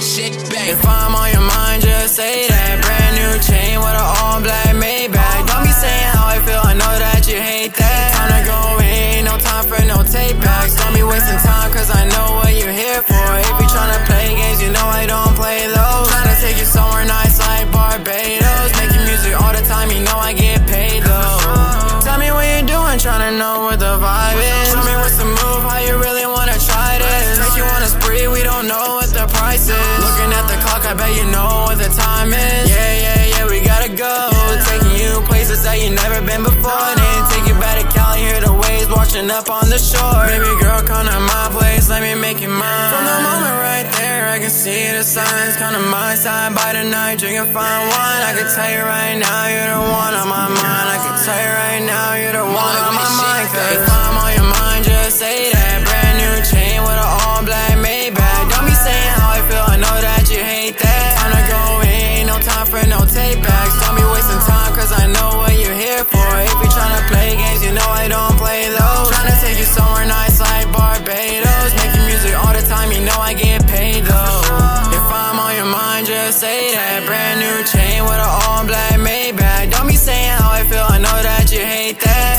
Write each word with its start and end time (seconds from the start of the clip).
shake 0.00 0.38
back. 0.48 0.68
If 0.72 0.86
I'm 0.86 1.14
on 1.14 1.28
your 1.32 1.44
mind, 1.44 1.82
just 1.82 2.16
say 2.16 2.48
that. 2.48 2.80
Brand 2.80 3.14
new 3.18 3.34
chain 3.44 3.76
with 3.76 3.92
an 3.92 4.06
all 4.22 4.40
black 4.40 4.72
Maybach. 4.72 5.44
Don't 5.44 5.66
be 5.66 5.74
saying 5.74 6.08
how 6.16 6.32
I 6.32 6.38
feel, 6.40 6.62
I 6.64 6.72
know 6.72 6.94
that 6.96 7.28
you 7.28 7.36
hate 7.36 7.74
that. 7.76 8.16
Time 8.16 8.30
to 8.32 8.40
go 8.46 8.60
in, 8.80 9.26
no 9.26 9.36
time 9.36 9.66
for 9.68 9.76
no 9.84 10.00
tape 10.06 10.40
backs. 10.40 10.78
Don't 10.80 10.94
be 10.94 11.02
wasting 11.02 11.36
time, 11.44 11.68
cause 11.74 11.90
I 11.90 12.08
know 12.08 12.40
what 12.40 12.54
you're 12.56 12.72
here 12.72 13.02
for. 13.02 13.26
If 13.42 13.52
you 13.60 13.68
tryna 13.68 14.00
play 14.08 14.32
games, 14.32 14.62
you 14.62 14.72
know 14.72 14.86
I 14.86 15.04
don't 15.04 15.34
play 15.36 15.66
those. 15.68 16.08
Tryna 16.08 16.40
take 16.40 16.56
you 16.56 16.64
somewhere 16.64 17.04
nice 17.04 17.36
like 17.42 17.68
Barbados. 17.74 18.72
Making 18.80 19.04
music 19.04 19.36
all 19.36 19.52
the 19.52 19.64
time, 19.66 19.90
you 19.90 20.00
know 20.00 20.16
I 20.16 20.32
get 20.32 20.64
paid 20.70 21.02
though. 21.04 22.00
Tell 22.00 22.16
me 22.16 22.30
what 22.30 22.46
you're 22.46 22.64
doing, 22.64 22.96
tryna 22.96 23.36
know 23.36 23.68
what 23.68 23.76
the 23.82 23.98
vibe 23.98 24.21
you 35.82 35.90
never 35.90 36.22
been 36.22 36.42
before. 36.46 36.90
Then 36.94 37.18
take 37.34 37.46
you 37.50 37.58
back 37.58 37.82
to 37.82 37.86
Cali, 37.90 38.22
hear 38.22 38.38
the 38.40 38.54
waves 38.54 38.86
washing 38.86 39.28
up 39.30 39.50
on 39.50 39.66
the 39.66 39.78
shore. 39.78 40.26
Baby 40.30 40.54
girl, 40.62 40.78
come 40.86 41.06
to 41.10 41.18
my 41.18 41.50
place, 41.50 41.90
let 41.90 42.02
me 42.02 42.14
make 42.14 42.40
you 42.40 42.48
mine. 42.48 42.90
From 42.94 43.04
the 43.04 43.18
moment 43.26 43.56
right 43.58 43.88
there, 43.98 44.30
I 44.30 44.38
can 44.38 44.50
see 44.50 44.94
the 44.94 45.02
signs. 45.02 45.58
Come 45.58 45.74
to 45.74 45.82
my 45.90 46.14
side 46.14 46.54
by 46.54 46.72
the 46.78 46.84
night, 46.86 47.18
drinking 47.18 47.50
fine 47.50 47.82
wine. 47.90 48.22
I 48.22 48.32
can 48.38 48.46
tell 48.54 48.70
you 48.70 48.82
right 48.86 49.18
now, 49.18 49.42
you're 49.50 49.70
the 49.74 49.82
one 49.82 50.14
on 50.14 50.28
my 50.30 50.46
mind. 50.46 50.86
I 50.94 50.98
can 51.02 51.16
tell 51.18 51.40
you 51.42 51.52
right 51.66 51.82
now, 51.82 52.08
you're 52.14 52.36
the 52.38 52.46
one 52.46 52.76
on 52.86 52.94
my 52.94 53.10
mind. 53.18 53.46
Cause 53.50 53.70
if 53.74 53.82
I'm 53.82 54.14
on 54.22 54.30
your 54.38 54.48
mind, 54.54 54.80
just 54.86 55.18
say 55.18 55.50
that. 55.50 55.82
Brand 55.82 56.14
new 56.22 56.34
chain 56.46 56.78
with 56.86 56.94
an 56.94 57.10
all 57.26 57.42
black 57.42 57.74
Maybach. 57.82 58.42
Don't 58.54 58.66
be 58.70 58.76
saying 58.78 59.12
how 59.18 59.34
I 59.34 59.40
feel, 59.50 59.66
I 59.66 59.76
know 59.82 59.96
that 59.98 60.30
you 60.30 60.38
hate 60.38 60.78
that. 60.78 61.06
Time 61.18 61.34
to 61.34 61.42
go 61.50 61.62
in, 61.90 62.30
no 62.30 62.38
time 62.38 62.66
for 62.70 62.82
no 62.86 63.02
tape 63.02 63.42
backs. 63.42 63.71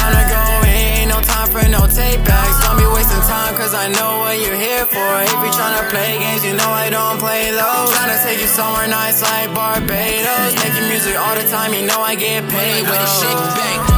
Time 0.00 0.16
to 0.16 0.24
go 0.32 0.44
in, 0.64 1.12
no 1.12 1.20
time 1.20 1.48
for 1.52 1.60
no 1.68 1.84
tape 1.84 2.24
backs. 2.24 2.56
Don't 2.64 2.80
be 2.80 2.88
wasting 2.88 3.20
time, 3.28 3.52
cause 3.54 3.74
I 3.74 3.92
know 3.92 4.24
what 4.24 4.40
you're 4.40 4.56
here 4.56 4.86
for. 4.88 5.10
If 5.28 5.38
you 5.44 5.52
tryna 5.52 5.92
play 5.92 6.16
games, 6.18 6.44
you 6.44 6.56
know 6.56 6.70
I 6.72 6.88
don't 6.88 7.18
play 7.20 7.52
those. 7.52 7.92
Tryna 7.92 8.16
take 8.24 8.40
you 8.40 8.48
somewhere 8.48 8.88
nice 8.88 9.20
like 9.20 9.52
Barbados. 9.52 10.56
Making 10.64 10.88
music 10.88 11.20
all 11.20 11.34
the 11.36 11.44
time, 11.52 11.74
you 11.74 11.84
know 11.84 12.00
I 12.00 12.14
get 12.16 12.48
paid. 12.48 12.82
With 12.88 12.96
a 12.96 13.10
shit 13.20 13.36
back. 13.56 13.89